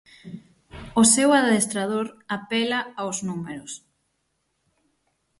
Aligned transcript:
O 1.01 1.03
seu 1.13 1.29
adestrador 1.39 2.07
apela 2.37 2.79
aos 3.01 3.17
números. 3.27 3.71